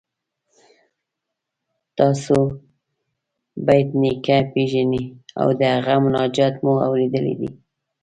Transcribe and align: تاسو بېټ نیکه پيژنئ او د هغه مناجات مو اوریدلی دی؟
تاسو 1.97 2.37
بېټ 3.65 3.87
نیکه 4.01 4.37
پيژنئ 4.53 5.03
او 5.41 5.47
د 5.59 5.61
هغه 5.75 5.95
مناجات 6.05 6.55
مو 6.63 6.73
اوریدلی 6.87 7.33
دی؟ 7.39 7.49